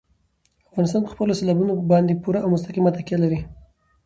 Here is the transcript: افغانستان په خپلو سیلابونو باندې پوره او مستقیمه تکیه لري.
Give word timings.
افغانستان 0.69 1.01
په 1.03 1.11
خپلو 1.13 1.37
سیلابونو 1.39 1.73
باندې 1.91 2.19
پوره 2.23 2.39
او 2.41 2.49
مستقیمه 2.55 2.91
تکیه 2.97 3.17
لري. 3.23 3.39